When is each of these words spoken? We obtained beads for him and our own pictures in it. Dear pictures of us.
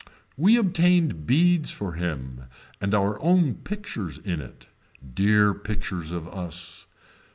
We 0.35 0.57
obtained 0.57 1.27
beads 1.27 1.69
for 1.69 1.93
him 1.93 2.45
and 2.81 2.95
our 2.95 3.23
own 3.23 3.53
pictures 3.53 4.17
in 4.17 4.41
it. 4.41 4.65
Dear 5.13 5.53
pictures 5.53 6.11
of 6.11 6.27
us. 6.27 6.87